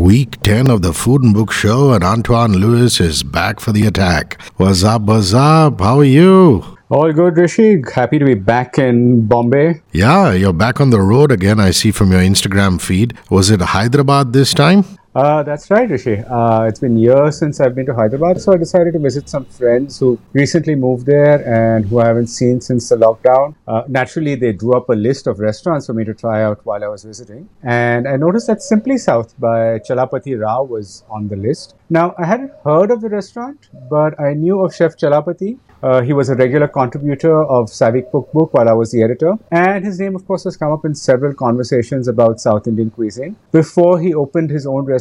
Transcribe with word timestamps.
Week 0.00 0.40
10 0.40 0.70
of 0.70 0.80
the 0.80 0.94
Food 0.94 1.22
and 1.22 1.34
Book 1.34 1.52
Show, 1.52 1.92
and 1.92 2.02
Antoine 2.02 2.54
Lewis 2.54 3.00
is 3.00 3.22
back 3.22 3.60
for 3.60 3.70
the 3.70 3.86
attack. 3.86 4.40
What's 4.56 4.82
up, 4.82 5.02
what's 5.02 5.34
up? 5.34 5.78
How 5.78 5.98
are 5.98 6.04
you? 6.04 6.78
All 6.88 7.12
good, 7.12 7.34
Hrishi. 7.34 7.86
Happy 7.92 8.18
to 8.18 8.24
be 8.24 8.32
back 8.32 8.78
in 8.78 9.26
Bombay. 9.26 9.82
Yeah, 9.92 10.32
you're 10.32 10.54
back 10.54 10.80
on 10.80 10.88
the 10.88 11.02
road 11.02 11.30
again, 11.30 11.60
I 11.60 11.72
see 11.72 11.90
from 11.90 12.12
your 12.12 12.22
Instagram 12.22 12.80
feed. 12.80 13.12
Was 13.28 13.50
it 13.50 13.60
Hyderabad 13.60 14.32
this 14.32 14.54
time? 14.54 14.86
Uh, 15.12 15.42
that's 15.42 15.68
right, 15.70 15.88
Hrishi. 15.88 16.24
Uh, 16.30 16.66
it's 16.68 16.78
been 16.78 16.96
years 16.96 17.36
since 17.36 17.58
I've 17.58 17.74
been 17.74 17.86
to 17.86 17.94
Hyderabad, 17.94 18.40
so 18.40 18.52
I 18.52 18.56
decided 18.56 18.92
to 18.92 19.00
visit 19.00 19.28
some 19.28 19.44
friends 19.44 19.98
who 19.98 20.20
recently 20.34 20.76
moved 20.76 21.06
there 21.06 21.42
and 21.44 21.84
who 21.84 21.98
I 21.98 22.06
haven't 22.06 22.28
seen 22.28 22.60
since 22.60 22.88
the 22.88 22.96
lockdown. 22.96 23.56
Uh, 23.66 23.82
naturally, 23.88 24.36
they 24.36 24.52
drew 24.52 24.74
up 24.74 24.88
a 24.88 24.92
list 24.92 25.26
of 25.26 25.40
restaurants 25.40 25.86
for 25.86 25.94
me 25.94 26.04
to 26.04 26.14
try 26.14 26.44
out 26.44 26.64
while 26.64 26.84
I 26.84 26.86
was 26.86 27.02
visiting, 27.02 27.48
and 27.64 28.06
I 28.06 28.16
noticed 28.16 28.46
that 28.46 28.62
Simply 28.62 28.98
South 28.98 29.34
by 29.40 29.80
Chalapati 29.80 30.40
Rao 30.40 30.62
was 30.62 31.02
on 31.10 31.26
the 31.26 31.36
list. 31.36 31.74
Now, 31.88 32.14
I 32.16 32.26
hadn't 32.26 32.52
heard 32.62 32.92
of 32.92 33.00
the 33.00 33.08
restaurant, 33.08 33.68
but 33.90 34.18
I 34.20 34.34
knew 34.34 34.60
of 34.60 34.72
Chef 34.72 34.96
Chalapati 34.96 35.58
uh, 35.82 36.02
he 36.02 36.12
was 36.12 36.28
a 36.28 36.34
regular 36.34 36.68
contributor 36.68 37.42
of 37.44 37.66
Saviq 37.70 38.10
Cookbook 38.10 38.52
while 38.52 38.68
I 38.68 38.72
was 38.72 38.92
the 38.92 39.02
editor, 39.02 39.34
and 39.50 39.84
his 39.84 39.98
name, 39.98 40.14
of 40.14 40.26
course, 40.26 40.44
has 40.44 40.56
come 40.56 40.72
up 40.72 40.84
in 40.84 40.94
several 40.94 41.32
conversations 41.34 42.06
about 42.06 42.40
South 42.40 42.66
Indian 42.66 42.90
cuisine. 42.90 43.36
Before 43.50 43.98
he 43.98 44.12
opened 44.12 44.50
his 44.50 44.66
own 44.66 44.84
restaurant, 44.84 44.99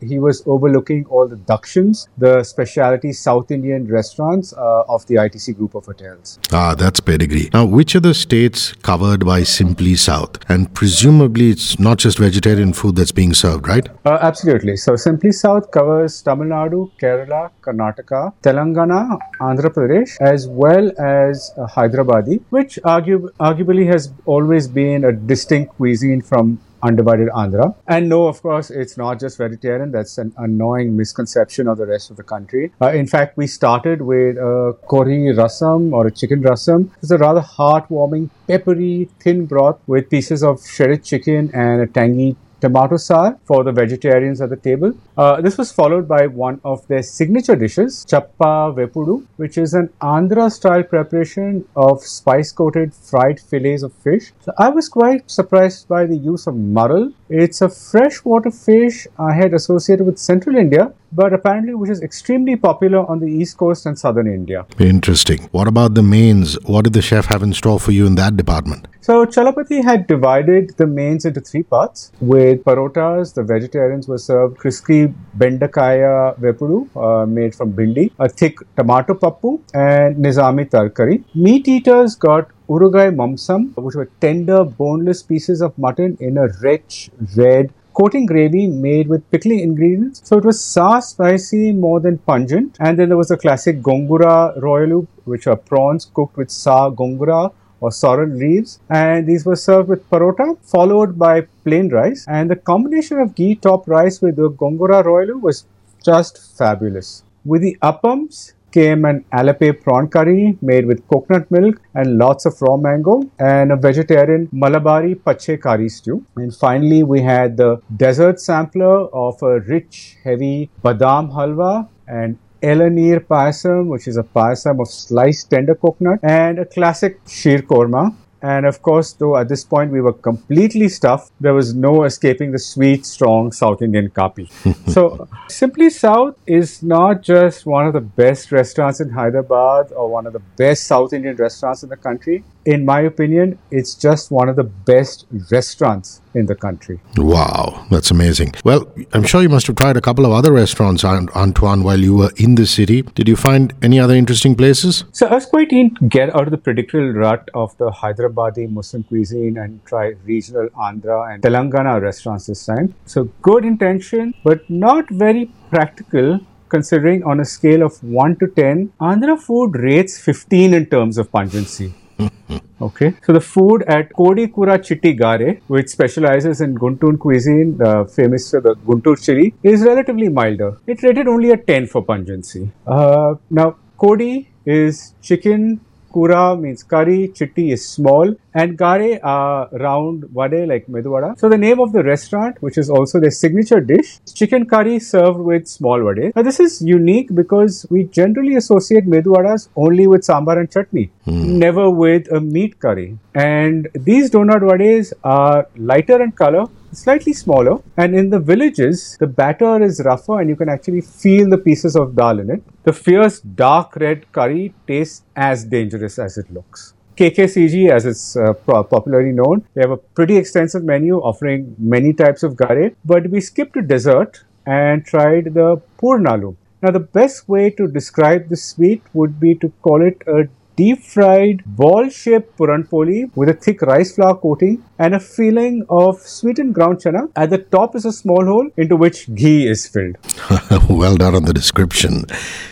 he 0.00 0.18
was 0.18 0.42
overlooking 0.46 1.06
all 1.06 1.28
the 1.28 1.36
Dakshins, 1.36 2.08
the 2.18 2.42
specialty 2.42 3.12
South 3.12 3.50
Indian 3.50 3.86
restaurants 3.86 4.52
uh, 4.52 4.82
of 4.88 5.06
the 5.06 5.16
ITC 5.16 5.56
group 5.56 5.74
of 5.74 5.86
hotels. 5.86 6.38
Ah, 6.52 6.74
that's 6.74 7.00
pedigree. 7.00 7.50
Now, 7.52 7.64
which 7.64 7.94
are 7.94 8.00
the 8.00 8.14
states 8.14 8.72
covered 8.82 9.24
by 9.24 9.42
Simply 9.42 9.94
South? 9.96 10.38
And 10.48 10.72
presumably, 10.74 11.50
it's 11.50 11.78
not 11.78 11.98
just 11.98 12.18
vegetarian 12.18 12.72
food 12.72 12.96
that's 12.96 13.12
being 13.12 13.34
served, 13.34 13.68
right? 13.68 13.88
Uh, 14.04 14.18
absolutely. 14.20 14.76
So, 14.76 14.96
Simply 14.96 15.32
South 15.32 15.70
covers 15.70 16.22
Tamil 16.22 16.48
Nadu, 16.48 16.90
Kerala, 17.00 17.50
Karnataka, 17.62 18.34
Telangana, 18.42 19.18
Andhra 19.40 19.70
Pradesh, 19.70 20.16
as 20.20 20.46
well 20.48 20.90
as 20.98 21.52
uh, 21.56 21.66
Hyderabadi, 21.66 22.42
which 22.50 22.78
argu- 22.84 23.30
arguably 23.40 23.86
has 23.86 24.12
always 24.24 24.68
been 24.68 25.04
a 25.04 25.12
distinct 25.12 25.74
cuisine 25.76 26.20
from 26.20 26.58
undivided 26.86 27.28
Andhra. 27.28 27.74
And 27.86 28.08
no, 28.08 28.26
of 28.26 28.40
course, 28.42 28.70
it's 28.70 28.96
not 28.96 29.20
just 29.20 29.38
vegetarian. 29.38 29.92
That's 29.92 30.18
an 30.18 30.32
annoying 30.38 30.96
misconception 30.96 31.68
of 31.68 31.78
the 31.78 31.86
rest 31.86 32.10
of 32.10 32.16
the 32.16 32.22
country. 32.22 32.72
Uh, 32.80 32.92
in 33.02 33.06
fact, 33.06 33.36
we 33.36 33.46
started 33.46 34.02
with 34.02 34.36
a 34.36 34.76
kori 34.86 35.18
rasam 35.42 35.92
or 35.92 36.06
a 36.06 36.10
chicken 36.10 36.42
rasam. 36.42 36.90
It's 37.02 37.10
a 37.10 37.18
rather 37.18 37.40
heartwarming, 37.40 38.30
peppery, 38.48 39.08
thin 39.20 39.46
broth 39.46 39.78
with 39.86 40.10
pieces 40.10 40.42
of 40.42 40.66
shredded 40.66 41.04
chicken 41.04 41.50
and 41.54 41.80
a 41.80 41.86
tangy 41.86 42.36
tomato 42.60 42.96
sour 42.96 43.38
for 43.44 43.64
the 43.64 43.72
vegetarians 43.72 44.40
at 44.40 44.50
the 44.50 44.56
table. 44.56 44.92
Uh, 45.16 45.40
this 45.40 45.58
was 45.58 45.72
followed 45.72 46.08
by 46.08 46.26
one 46.26 46.60
of 46.64 46.86
their 46.88 47.02
signature 47.02 47.56
dishes, 47.56 48.04
Chappa 48.08 48.74
Vepudu, 48.74 49.24
which 49.36 49.58
is 49.58 49.74
an 49.74 49.88
Andhra 50.00 50.50
style 50.50 50.82
preparation 50.82 51.64
of 51.76 52.02
spice 52.02 52.52
coated 52.52 52.94
fried 52.94 53.40
fillets 53.40 53.82
of 53.82 53.92
fish. 53.92 54.32
So 54.40 54.52
I 54.58 54.68
was 54.68 54.88
quite 54.88 55.30
surprised 55.30 55.88
by 55.88 56.06
the 56.06 56.16
use 56.16 56.46
of 56.46 56.54
murrel. 56.54 57.12
It's 57.28 57.60
a 57.60 57.68
freshwater 57.68 58.50
fish 58.50 59.06
I 59.18 59.34
had 59.34 59.54
associated 59.54 60.06
with 60.06 60.18
central 60.18 60.56
India, 60.56 60.92
but 61.12 61.32
apparently 61.32 61.74
which 61.74 61.90
is 61.90 62.02
extremely 62.02 62.56
popular 62.56 63.08
on 63.10 63.20
the 63.20 63.26
east 63.26 63.56
coast 63.56 63.86
and 63.86 63.98
southern 63.98 64.26
India. 64.26 64.66
Interesting. 64.78 65.48
What 65.52 65.68
about 65.68 65.94
the 65.94 66.02
mains? 66.02 66.54
What 66.64 66.84
did 66.84 66.92
the 66.92 67.02
chef 67.02 67.26
have 67.26 67.42
in 67.42 67.52
store 67.52 67.80
for 67.80 67.92
you 67.92 68.06
in 68.06 68.14
that 68.16 68.36
department? 68.36 68.88
So 69.06 69.24
Chalapati 69.24 69.84
had 69.84 70.08
divided 70.08 70.70
the 70.78 70.84
mains 70.84 71.24
into 71.24 71.40
three 71.40 71.62
parts. 71.62 72.10
With 72.20 72.64
parotas, 72.64 73.34
the 73.34 73.44
vegetarians 73.44 74.08
were 74.08 74.18
served 74.18 74.58
crispy 74.58 75.06
bendakaya 75.38 76.36
vepudu 76.44 76.78
uh, 76.96 77.24
made 77.24 77.54
from 77.54 77.72
bindi, 77.72 78.10
a 78.18 78.28
thick 78.28 78.58
tomato 78.76 79.14
pappu, 79.14 79.60
and 79.74 80.16
nizami 80.16 80.68
tarkari. 80.68 81.22
Meat 81.36 81.68
eaters 81.68 82.16
got 82.16 82.50
urugai 82.68 83.14
mamsam, 83.20 83.72
which 83.76 83.94
were 83.94 84.10
tender, 84.20 84.64
boneless 84.64 85.22
pieces 85.22 85.62
of 85.62 85.78
mutton 85.78 86.16
in 86.18 86.36
a 86.36 86.48
rich 86.60 87.08
red 87.36 87.72
coating 87.92 88.26
gravy 88.26 88.66
made 88.66 89.06
with 89.06 89.22
pickling 89.30 89.60
ingredients. 89.60 90.20
So 90.24 90.38
it 90.38 90.44
was 90.44 90.60
sour, 90.60 91.00
spicy, 91.00 91.70
more 91.70 92.00
than 92.00 92.18
pungent. 92.18 92.76
And 92.80 92.98
then 92.98 93.10
there 93.10 93.16
was 93.16 93.28
the 93.28 93.36
classic 93.36 93.80
gongura 93.82 94.60
royyalu, 94.60 95.06
which 95.26 95.46
are 95.46 95.54
prawns 95.54 96.06
cooked 96.12 96.36
with 96.36 96.50
sour 96.50 96.90
gongura 96.90 97.52
or 97.80 97.90
sorrel 97.92 98.28
leaves 98.28 98.78
and 98.88 99.26
these 99.26 99.44
were 99.44 99.56
served 99.56 99.88
with 99.88 100.08
parota 100.10 100.48
followed 100.74 101.18
by 101.18 101.34
plain 101.64 101.88
rice 101.88 102.24
and 102.28 102.50
the 102.50 102.56
combination 102.72 103.18
of 103.18 103.34
ghee 103.34 103.54
topped 103.54 103.88
rice 103.88 104.20
with 104.20 104.36
the 104.36 104.50
gongura 104.62 105.00
royyalu 105.04 105.40
was 105.40 105.64
just 106.04 106.34
fabulous. 106.58 107.22
With 107.44 107.62
the 107.62 107.76
appams 107.82 108.52
came 108.76 109.04
an 109.10 109.24
Alleppey 109.38 109.70
prawn 109.82 110.08
curry 110.14 110.58
made 110.70 110.86
with 110.90 111.06
coconut 111.08 111.50
milk 111.50 111.76
and 111.94 112.18
lots 112.22 112.46
of 112.48 112.60
raw 112.60 112.76
mango 112.76 113.14
and 113.38 113.72
a 113.72 113.76
vegetarian 113.76 114.48
malabari 114.62 115.12
pache 115.26 115.56
curry 115.66 115.88
stew. 115.88 116.18
And 116.36 116.54
finally 116.54 117.02
we 117.02 117.20
had 117.22 117.56
the 117.56 117.70
dessert 118.04 118.40
sampler 118.40 118.96
of 119.26 119.42
a 119.42 119.60
rich 119.60 120.16
heavy 120.24 120.70
badam 120.84 121.30
halwa 121.36 121.88
and 122.06 122.38
Elanir 122.70 123.20
Payasam, 123.20 123.86
which 123.86 124.08
is 124.08 124.16
a 124.16 124.24
payasam 124.24 124.80
of 124.80 124.88
sliced 124.88 125.50
tender 125.50 125.74
coconut, 125.74 126.18
and 126.22 126.58
a 126.58 126.64
classic 126.64 127.20
Sheer 127.28 127.58
Korma. 127.58 128.14
And 128.42 128.66
of 128.66 128.82
course, 128.82 129.12
though 129.12 129.36
at 129.36 129.48
this 129.48 129.64
point 129.64 129.92
we 129.92 130.00
were 130.00 130.12
completely 130.12 130.88
stuffed, 130.88 131.32
there 131.40 131.54
was 131.54 131.74
no 131.74 132.04
escaping 132.04 132.52
the 132.52 132.58
sweet, 132.58 133.06
strong 133.06 133.50
South 133.52 133.82
Indian 133.82 134.10
kapi. 134.10 134.48
so, 134.88 135.28
Simply 135.48 135.90
South 135.90 136.36
is 136.46 136.82
not 136.82 137.22
just 137.22 137.66
one 137.66 137.86
of 137.86 137.92
the 137.92 138.00
best 138.00 138.52
restaurants 138.52 139.00
in 139.00 139.10
Hyderabad 139.10 139.92
or 139.92 140.10
one 140.10 140.26
of 140.26 140.32
the 140.32 140.44
best 140.64 140.84
South 140.84 141.12
Indian 141.12 141.36
restaurants 141.36 141.82
in 141.82 141.88
the 141.88 141.96
country. 141.96 142.44
In 142.66 142.84
my 142.84 143.00
opinion, 143.00 143.58
it's 143.70 143.94
just 143.94 144.32
one 144.32 144.48
of 144.48 144.56
the 144.56 144.64
best 144.64 145.24
restaurants 145.52 146.20
in 146.34 146.46
the 146.46 146.56
country. 146.56 146.98
Wow, 147.16 147.86
that's 147.90 148.10
amazing. 148.10 148.54
Well, 148.64 148.92
I'm 149.12 149.22
sure 149.22 149.40
you 149.40 149.48
must 149.48 149.68
have 149.68 149.76
tried 149.76 149.96
a 149.96 150.00
couple 150.00 150.26
of 150.26 150.32
other 150.32 150.52
restaurants, 150.52 151.04
Antoine, 151.04 151.84
while 151.84 152.00
you 152.00 152.16
were 152.16 152.32
in 152.38 152.56
the 152.56 152.66
city. 152.66 153.02
Did 153.02 153.28
you 153.28 153.36
find 153.36 153.72
any 153.82 154.00
other 154.00 154.14
interesting 154.14 154.56
places? 154.56 155.04
So 155.12 155.28
I 155.28 155.34
was 155.34 155.46
quite 155.46 155.68
keen 155.68 155.94
to 155.94 156.08
get 156.08 156.34
out 156.34 156.42
of 156.42 156.50
the 156.50 156.58
predictable 156.58 157.12
rut 157.12 157.48
of 157.54 157.76
the 157.78 157.90
Hyderabadi 157.90 158.68
Muslim 158.68 159.04
cuisine 159.04 159.58
and 159.58 159.84
try 159.84 160.14
regional 160.24 160.68
Andhra 160.70 161.32
and 161.32 161.42
Telangana 161.44 162.02
restaurants 162.02 162.46
this 162.46 162.66
time. 162.66 162.94
So 163.04 163.24
good 163.42 163.64
intention, 163.64 164.34
but 164.42 164.68
not 164.68 165.08
very 165.08 165.52
practical 165.70 166.40
considering 166.68 167.22
on 167.22 167.38
a 167.38 167.44
scale 167.44 167.84
of 167.84 168.02
1 168.02 168.36
to 168.38 168.48
10, 168.48 168.92
Andhra 169.00 169.38
food 169.40 169.76
rates 169.76 170.20
15 170.20 170.74
in 170.74 170.86
terms 170.86 171.16
of 171.16 171.30
pungency. 171.30 171.94
okay, 172.80 173.14
so 173.24 173.32
the 173.32 173.40
food 173.40 173.82
at 173.86 174.12
Kodi 174.12 174.52
Kura 174.52 174.78
Chitti 174.78 175.16
Gare, 175.18 175.60
which 175.66 175.88
specializes 175.88 176.60
in 176.60 176.74
Guntur 176.74 177.18
cuisine, 177.18 177.80
uh, 177.82 178.04
famous 178.04 178.50
for 178.50 178.60
the 178.60 178.74
Guntur 178.74 179.22
chili, 179.22 179.54
is 179.62 179.82
relatively 179.82 180.28
milder. 180.28 180.78
It 180.86 181.02
rated 181.02 181.28
only 181.28 181.50
a 181.50 181.56
10 181.56 181.86
for 181.86 182.02
pungency. 182.02 182.70
Uh, 182.86 183.34
now, 183.50 183.76
Kodi 183.98 184.46
is 184.64 185.14
chicken 185.22 185.80
Kura 186.16 186.56
means 186.56 186.82
curry, 186.82 187.28
chitti 187.28 187.72
is 187.72 187.86
small, 187.86 188.34
and 188.60 188.78
gare 188.82 189.18
are 189.34 189.68
round 189.86 190.24
vade 190.38 190.60
like 190.72 190.86
medu 190.96 191.10
vada. 191.14 191.30
So 191.42 191.48
the 191.54 191.60
name 191.66 191.80
of 191.84 191.92
the 191.96 192.02
restaurant, 192.12 192.62
which 192.66 192.78
is 192.82 192.88
also 192.98 193.20
their 193.24 193.34
signature 193.42 193.80
dish, 193.92 194.10
chicken 194.40 194.64
curry 194.72 194.98
served 194.98 195.40
with 195.50 195.66
small 195.78 196.00
vade. 196.08 196.32
Now 196.36 196.44
this 196.48 196.60
is 196.66 196.80
unique 196.82 197.34
because 197.40 197.74
we 197.90 198.04
generally 198.20 198.56
associate 198.62 199.06
medu 199.16 199.36
vadas 199.36 199.68
only 199.76 200.06
with 200.14 200.22
sambar 200.30 200.56
and 200.62 200.70
chutney, 200.76 201.06
mm. 201.26 201.44
never 201.66 201.86
with 201.90 202.32
a 202.32 202.40
meat 202.40 202.80
curry. 202.86 203.08
And 203.34 203.88
these 204.08 204.30
donut 204.30 204.66
vades 204.70 205.12
are 205.22 205.68
lighter 205.76 206.22
in 206.22 206.32
color, 206.32 206.64
slightly 206.92 207.34
smaller, 207.34 207.78
and 207.96 208.14
in 208.14 208.30
the 208.30 208.38
villages, 208.38 209.16
the 209.20 209.26
batter 209.26 209.82
is 209.82 210.02
rougher 210.10 210.40
and 210.40 210.48
you 210.48 210.56
can 210.56 210.70
actually 210.70 211.02
feel 211.02 211.50
the 211.50 211.58
pieces 211.58 211.96
of 211.96 212.16
dal 212.16 212.38
in 212.38 212.50
it. 212.50 212.62
The 212.84 212.92
fierce 212.92 213.40
dark 213.40 213.96
red 213.96 214.30
curry 214.32 214.74
tastes 214.86 215.22
as 215.34 215.64
dangerous 215.64 216.18
as 216.18 216.38
it 216.38 216.50
looks. 216.50 216.94
KKCG, 217.16 217.90
as 217.90 218.04
it's 218.04 218.36
uh, 218.36 218.52
popularly 218.52 219.32
known, 219.32 219.64
they 219.74 219.80
have 219.80 219.90
a 219.90 219.96
pretty 219.96 220.36
extensive 220.36 220.84
menu 220.84 221.16
offering 221.18 221.74
many 221.78 222.12
types 222.12 222.42
of 222.42 222.56
gare, 222.58 222.92
but 223.06 223.30
we 223.30 223.40
skipped 223.40 223.72
to 223.72 223.80
dessert 223.80 224.44
and 224.66 225.04
tried 225.04 225.54
the 225.54 225.80
purnalu. 225.98 226.56
Now, 226.82 226.90
the 226.90 227.00
best 227.00 227.48
way 227.48 227.70
to 227.70 227.88
describe 227.88 228.50
this 228.50 228.64
sweet 228.64 229.02
would 229.14 229.40
be 229.40 229.54
to 229.54 229.72
call 229.80 230.02
it 230.02 230.20
a 230.26 230.48
deep 230.76 231.02
fried 231.02 231.62
ball 231.80 232.08
shaped 232.08 232.56
puran 232.56 232.84
poli 232.84 233.20
with 233.34 233.48
a 233.48 233.54
thick 233.54 233.82
rice 233.90 234.14
flour 234.14 234.36
coating 234.36 234.74
and 234.98 235.14
a 235.14 235.20
filling 235.20 235.84
of 235.88 236.18
sweetened 236.20 236.74
ground 236.74 236.98
chana. 236.98 237.22
At 237.34 237.50
the 237.50 237.58
top 237.58 237.96
is 237.96 238.04
a 238.04 238.12
small 238.12 238.44
hole 238.44 238.68
into 238.76 238.96
which 238.96 239.34
ghee 239.34 239.66
is 239.66 239.86
filled. 239.86 240.16
well 240.90 241.16
done 241.16 241.34
on 241.34 241.44
the 241.44 241.54
description. 241.54 242.24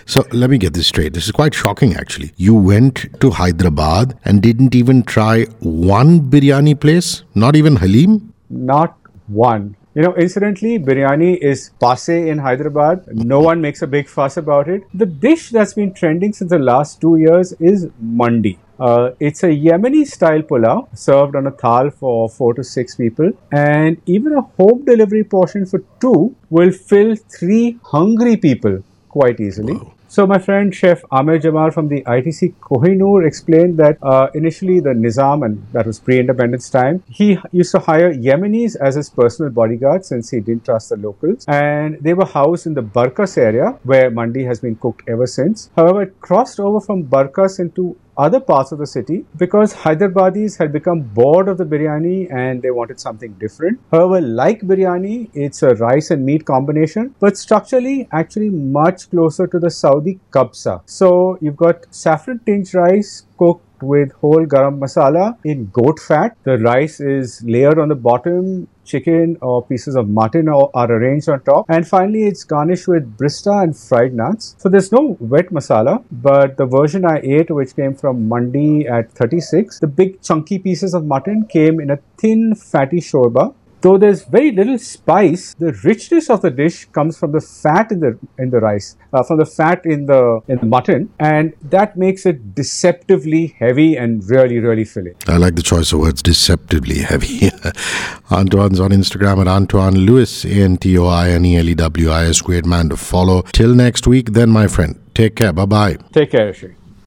So 0.07 0.25
let 0.33 0.51
me 0.51 0.59
get 0.59 0.75
this 0.75 0.87
straight. 0.87 1.15
This 1.15 1.25
is 1.27 1.33
quite 1.33 1.55
shocking 1.55 1.95
actually. 1.95 2.33
You 2.37 2.55
went 2.55 3.07
to 3.21 3.31
Hyderabad 3.31 4.19
and 4.25 4.43
didn't 4.43 4.75
even 4.75 5.03
try 5.03 5.45
one 5.61 6.21
biryani 6.21 6.79
place? 6.79 7.25
Not 7.35 7.57
even 7.57 7.77
Halim? 7.77 8.35
Not 8.51 8.97
one. 9.29 9.77
You 9.97 10.03
know, 10.03 10.15
incidentally, 10.17 10.77
biryani 10.77 11.37
is 11.39 11.71
passe 11.81 12.29
in 12.29 12.39
Hyderabad. 12.39 13.05
No 13.13 13.39
one 13.39 13.61
makes 13.61 13.81
a 13.83 13.87
big 13.87 14.09
fuss 14.09 14.37
about 14.37 14.69
it. 14.69 14.83
The 14.93 15.07
dish 15.07 15.51
that's 15.51 15.75
been 15.75 15.95
trending 15.95 16.33
since 16.33 16.51
the 16.51 16.59
last 16.59 17.01
two 17.01 17.15
years 17.15 17.53
is 17.61 17.87
mandi. 18.01 18.59
Uh, 18.81 19.11
it's 19.21 19.45
a 19.45 19.51
Yemeni 19.67 20.05
style 20.05 20.43
pulao 20.43 20.89
served 20.99 21.37
on 21.37 21.47
a 21.47 21.53
thal 21.53 21.91
for 21.91 22.29
four 22.29 22.55
to 22.55 22.65
six 22.65 22.97
people, 22.97 23.31
and 23.53 23.97
even 24.07 24.33
a 24.33 24.41
home 24.41 24.85
delivery 24.85 25.23
portion 25.23 25.65
for 25.65 25.81
two 26.01 26.35
will 26.51 26.73
fill 26.73 27.15
three 27.39 27.79
hungry 27.85 28.37
people 28.37 28.83
quite 29.09 29.39
easily. 29.39 29.79
So 30.15 30.29
my 30.29 30.39
friend 30.39 30.73
Chef 30.73 31.01
Amir 31.11 31.41
Jamal 31.41 31.73
from 31.73 31.89
the 31.89 32.03
ITC 32.03 32.55
Kohinoor 32.61 33.27
explained 33.27 33.77
that 33.79 33.99
uh, 34.01 34.29
initially 34.33 34.79
the 34.79 34.91
Nizam, 34.91 35.45
and 35.45 35.67
that 35.73 35.89
was 35.89 35.99
pre-independence 35.99 36.71
time, 36.71 37.03
he 37.09 37.37
used 37.51 37.73
to 37.73 37.81
hire 37.81 38.15
Yemenis 38.15 38.77
as 38.77 38.95
his 38.95 39.11
personal 39.11 39.51
bodyguard 39.51 40.05
since 40.05 40.31
he 40.31 40.39
didn't 40.39 40.67
trust 40.67 40.91
the 40.91 40.97
locals, 40.99 41.45
and 41.49 41.99
they 42.01 42.15
were 42.15 42.27
housed 42.27 42.69
in 42.69 42.75
the 42.75 42.83
Barkas 42.85 43.37
area 43.37 43.77
where 43.83 44.09
mandi 44.09 44.45
has 44.45 44.61
been 44.61 44.77
cooked 44.77 45.03
ever 45.09 45.27
since. 45.27 45.69
However, 45.75 46.03
it 46.03 46.21
crossed 46.21 46.61
over 46.61 46.81
from 46.81 47.03
Barkas 47.03 47.59
into 47.59 47.97
other 48.17 48.41
parts 48.41 48.73
of 48.73 48.79
the 48.79 48.87
city 48.87 49.25
because 49.37 49.75
Hyderabadis 49.75 50.57
had 50.59 50.73
become 50.73 51.01
bored 51.03 51.49
of 51.49 51.59
the 51.59 51.65
biryani 51.65 52.33
and 52.33 52.63
they 52.63 52.71
wanted 52.71 53.01
something 53.01 53.33
different. 53.35 53.81
However, 53.91 54.21
like 54.21 54.61
biryani, 54.61 55.31
it's 55.35 55.63
a 55.63 55.75
rice 55.75 56.11
and 56.11 56.25
meat 56.25 56.45
combination, 56.45 57.15
but 57.21 57.37
structurally 57.37 58.09
actually 58.13 58.51
much 58.51 59.11
closer 59.11 59.47
to 59.47 59.59
the 59.59 59.71
Saudi 59.71 60.19
kabsa. 60.31 60.83
So 60.87 61.39
you've 61.41 61.57
got 61.57 61.87
saffron 61.91 62.41
tinged 62.47 62.75
rice 62.75 63.27
cooked 63.39 63.83
with 63.83 64.13
whole 64.13 64.47
garam 64.47 64.79
masala 64.79 65.37
in 65.45 65.67
goat 65.67 65.99
fat. 65.99 66.37
The 66.45 66.59
rice 66.59 67.01
is 67.01 67.43
layered 67.45 67.79
on 67.79 67.89
the 67.89 67.95
bottom 67.95 68.69
chicken 68.85 69.37
or 69.41 69.65
pieces 69.65 69.97
of 69.97 70.09
mutton 70.09 70.49
are, 70.49 70.93
arranged 70.93 71.29
on 71.29 71.41
top. 71.43 71.67
And 71.69 71.87
finally, 71.87 72.25
it's 72.25 72.45
garnished 72.45 72.89
with 72.89 73.17
brista 73.17 73.63
and 73.63 73.77
fried 73.77 74.15
nuts. 74.15 74.55
So 74.59 74.69
there's 74.69 74.93
no 74.93 75.17
wet 75.21 75.49
masala, 75.49 76.05
but 76.11 76.57
the 76.57 76.67
version 76.67 77.05
I 77.05 77.21
ate, 77.23 77.51
which 77.51 77.75
came 77.75 77.95
from 77.95 78.29
Mandi 78.29 78.87
at 78.87 79.11
36, 79.13 79.81
the 79.81 79.87
big 79.87 80.21
chunky 80.23 80.59
pieces 80.59 80.95
of 80.95 81.05
mutton 81.05 81.47
came 81.47 81.81
in 81.81 81.91
a 81.91 81.99
thin 82.19 82.55
fatty 82.55 83.01
shorba 83.01 83.55
Though 83.85 83.99
there's 83.99 84.25
very 84.25 84.51
little 84.51 84.79
spice, 84.79 85.53
the 85.59 85.79
richness 85.85 86.31
of 86.31 86.41
the 86.41 86.51
dish 86.51 86.87
comes 86.87 87.19
from 87.19 87.33
the 87.33 87.41
fat 87.43 87.93
in 87.93 88.01
the 88.01 88.19
in 88.39 88.49
the 88.49 88.59
rice, 88.59 88.97
uh, 89.13 89.23
from 89.23 89.37
the 89.37 89.45
fat 89.45 89.85
in 89.85 90.07
the 90.07 90.41
in 90.49 90.57
the 90.57 90.65
mutton, 90.65 91.11
and 91.21 91.53
that 91.61 91.95
makes 91.95 92.25
it 92.25 92.55
deceptively 92.55 93.49
heavy 93.59 93.95
and 93.95 94.25
really 94.31 94.59
really 94.59 94.87
filling. 94.87 95.15
I 95.29 95.37
like 95.37 95.57
the 95.57 95.63
choice 95.63 95.93
of 95.93 96.01
words, 96.01 96.23
deceptively 96.23 97.01
heavy. 97.01 97.51
Antoine's 98.31 98.81
on 98.81 98.91
Instagram 98.91 99.43
at 99.43 99.49
Antoine 99.49 99.99
Lewis, 100.07 100.47
A 100.47 100.63
N 100.71 100.79
T 100.79 100.97
O 100.97 101.05
I 101.05 101.29
N 101.33 101.45
E 101.45 101.59
L 101.59 101.69
E 101.69 101.75
W 101.75 102.09
I 102.09 102.25
S. 102.25 102.41
Great 102.41 102.65
man 102.65 102.89
to 102.89 102.97
follow. 102.97 103.43
Till 103.53 103.75
next 103.75 104.07
week, 104.07 104.33
then, 104.33 104.49
my 104.49 104.67
friend. 104.67 104.99
Take 105.15 105.37
care. 105.37 105.53
Bye 105.53 105.67
bye. 105.67 105.97
Take 106.11 106.31
care, 106.31 106.51
Ashik. 106.55 106.75